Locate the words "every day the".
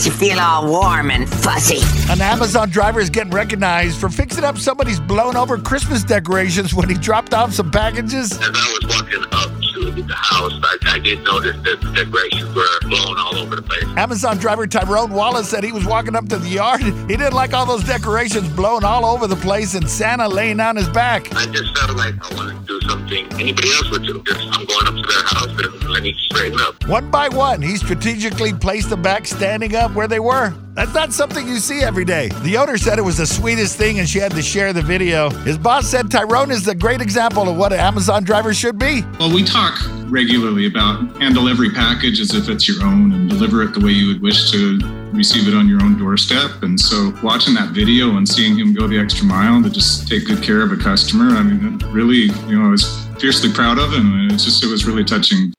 31.82-32.56